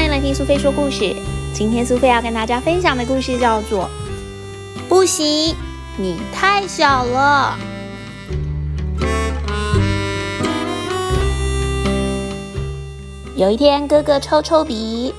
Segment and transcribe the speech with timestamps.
[0.00, 1.14] 欢迎来听苏菲说故事。
[1.52, 3.84] 今天苏菲要跟大家分享的故事叫做
[4.88, 5.54] 《不行，
[5.98, 7.54] 你太小了》。
[13.36, 15.12] 有一天，哥哥抽抽鼻，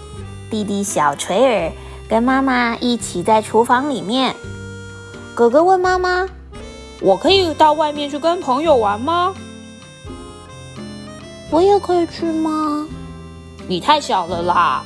[0.49, 1.71] 弟弟小锤儿
[2.09, 4.35] 跟妈妈一起在厨房里面。
[5.35, 6.27] 哥哥问妈妈
[7.01, 9.35] ：“我可以到外面去跟朋友玩吗
[11.51, 12.87] ？”“我也可以去吗
[13.71, 14.83] ？”“你太小了啦。”“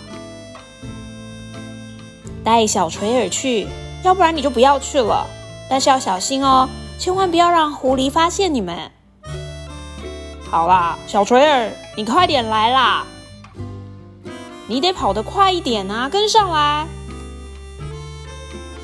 [2.45, 3.67] 带小锤儿去，
[4.03, 5.25] 要不然你就不要去了。
[5.67, 8.91] 但是要小心哦，千万不要让狐狸发现你们。
[10.51, 13.03] ”“好啦，小锤儿，你快点来啦！”
[14.69, 16.85] 你得跑得快一点啊，跟上来！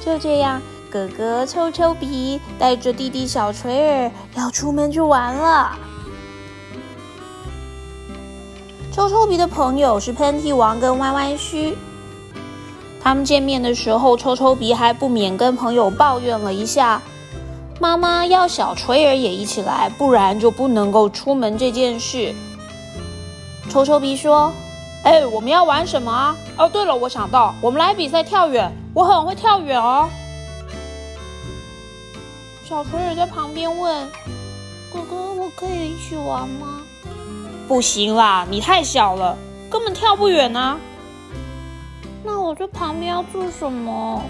[0.04, 0.60] 就这样，
[0.90, 5.78] 哥哥抽抽鼻，带着弟弟小锤儿要出门去玩了。
[8.92, 11.78] 抽抽鼻的朋友是喷嚏王跟弯弯须。
[13.02, 17.02] 他们见面的时候，抽抽鼻还不免跟朋友抱怨了一下
[17.80, 22.36] ：“妈妈要小锤儿也一起来，不然就不能够出门这件事。”
[23.70, 24.52] 抽抽鼻说。
[25.04, 26.36] 哎，我们要玩什么啊？
[26.60, 30.08] 哦，对了，我想到，我们来比赛跳远，我很会跳远哦。
[32.64, 34.08] 小锤儿在旁边问
[34.94, 36.82] ：“哥哥，我可以一起玩吗？”
[37.68, 39.38] 不行啦，你太小了，
[39.70, 40.78] 根本跳不远啊。
[42.24, 44.22] 那我在旁边要做什么？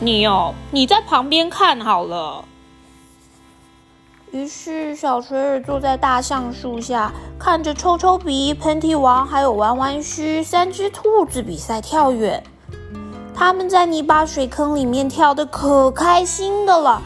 [0.00, 2.44] 你哦，你在旁边看好了。
[4.32, 12.42] 于是，小垂耳坐在大橡树下，看着抽抽鼻、喷嚏王还有弯弯须三只兔子比赛跳远。
[13.34, 17.02] 他们在泥巴水坑里面跳的可开心的了，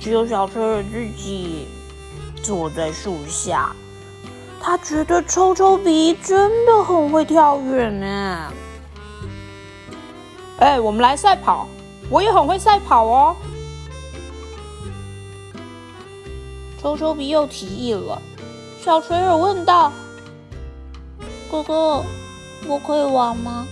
[0.00, 1.68] 只有小锤儿自己
[2.42, 3.74] 坐在树下。
[4.60, 8.52] 他觉得抽抽鼻真的很会跳远呢。
[10.58, 11.66] 哎，我们来赛跑，
[12.10, 13.36] 我也很会赛跑哦。
[16.80, 18.20] 抽抽鼻又提议了，
[18.84, 19.92] 小垂耳问道
[21.50, 22.04] ：“哥哥，
[22.66, 23.66] 我可以玩吗？”“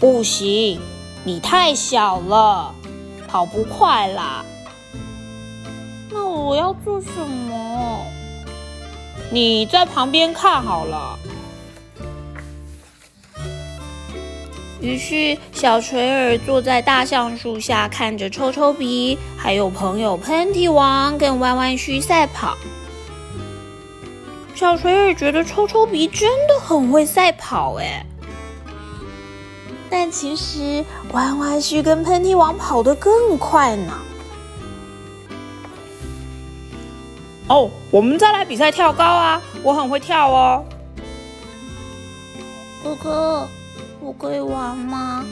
[0.00, 0.80] 不行，
[1.24, 2.74] 你太小了，
[3.26, 4.44] 跑不快啦。
[6.10, 8.06] ”“那我要做什么
[9.30, 11.18] ？”“你在旁边看好了。”
[14.80, 22.56] 于是，小锤儿坐在大橡树下，看着抽抽鼻，还有朋友喷嚏王跟弯弯须赛跑。
[24.54, 28.04] 小锤儿觉得抽抽鼻真的很会赛跑，哎，
[29.90, 33.92] 但其实弯弯须跟喷嚏王跑得更快呢。
[37.48, 39.40] 哦，我们再来比赛跳高啊！
[39.62, 40.64] 我很会跳哦，
[42.82, 43.48] 哥哥。
[44.00, 45.24] 我可以玩吗？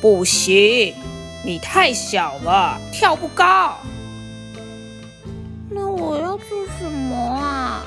[0.00, 0.94] 不行，
[1.44, 3.76] 你太小了，跳不高。
[5.70, 7.82] 那我要做什么啊？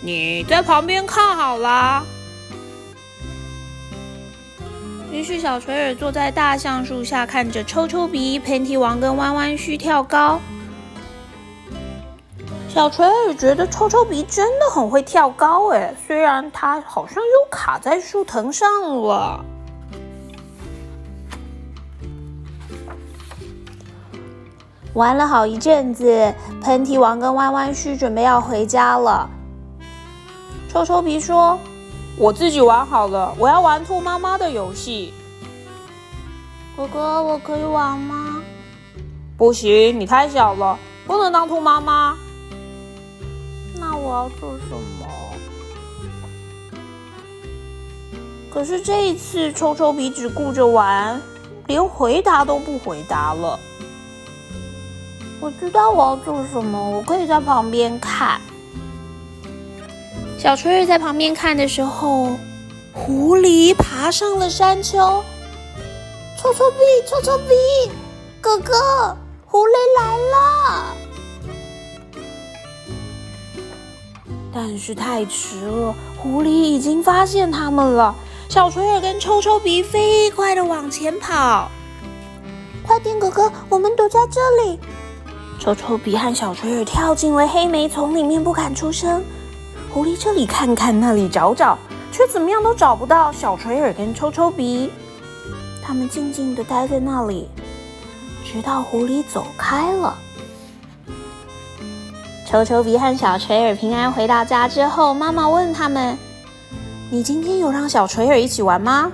[0.00, 2.04] 你在旁边看好啦。
[5.12, 10.40] 于是小垂耳坐在大橡树下，看着抽抽鼻、喷嚏王跟弯弯须跳高。
[12.76, 18.68] 小锤也觉得臭臭鼻真的很会跳高哎，虽然他好像又卡在树藤上
[19.00, 19.42] 了。
[24.92, 29.26] 玩了好一阵子，喷嚏王跟弯弯须准备要回家了。
[30.68, 31.58] 臭臭鼻说
[32.20, 35.14] ：“我自己玩好了，我要玩兔妈妈的游戏。”
[36.76, 38.42] 哥哥，我可以玩吗？
[39.38, 42.14] 不行，你太小了，不能当兔妈妈。
[44.06, 45.06] 我要做什么？
[48.48, 51.20] 可是这一次，抽抽鼻只顾着玩，
[51.66, 53.58] 连回答都不回答了。
[55.40, 58.40] 我知道我要做什么，我可以在旁边看。
[60.38, 62.38] 小锤儿在旁边看的时候，
[62.92, 65.24] 狐狸爬上了山丘。
[66.38, 66.78] 抽抽鼻，
[67.08, 67.90] 抽抽鼻，
[68.40, 69.16] 哥哥，
[69.46, 70.85] 狐狸来了！
[74.58, 78.14] 但是太迟了，狐狸已经发现他们了。
[78.48, 81.70] 小垂耳跟抽抽鼻飞快的往前跑，
[82.82, 84.80] 快点，哥哥，我们躲在这里。
[85.60, 89.22] 抽抽鼻和小垂耳跳进了黑莓丛里面，不敢出声。
[89.92, 91.76] 狐狸这里看看，那里找找，
[92.10, 94.90] 却怎么样都找不到小垂耳跟抽抽鼻。
[95.84, 97.46] 他们静静的待在那里，
[98.42, 100.16] 直到狐狸走开了。
[102.46, 106.16] 抽抽鼻和小锤耳平安回到家之后，妈妈问他们
[107.10, 109.10] ：“你今天有让小锤耳一起玩吗？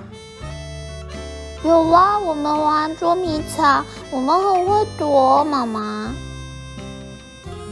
[1.64, 6.12] 有啊，我们玩捉迷藏，我们很会躲，妈妈。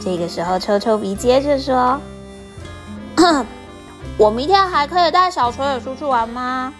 [0.03, 2.01] 这个时候，臭臭鼻接着说：
[4.17, 6.73] “我明天还可以带小锤耳出去玩吗？”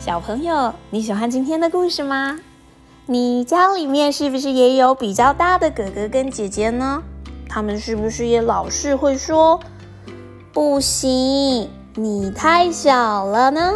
[0.00, 2.38] 小朋友，你喜欢今天的故事吗？
[3.12, 7.02] 你家里面是不是也有比较大的哥哥跟姐姐呢？
[7.48, 9.58] 他们是不是也老是会说
[10.54, 13.72] “不行，你太小了”呢？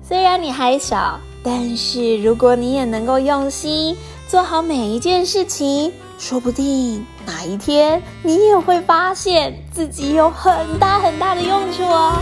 [0.00, 3.96] 虽然你还小，但是如果你也能够用心
[4.28, 12.16] 做好每一件事情，说不定哪一天你也会发现自己有很大很大的用处哦。